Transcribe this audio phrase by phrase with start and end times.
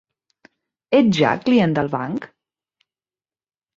[1.01, 2.27] Ets ja client del banc?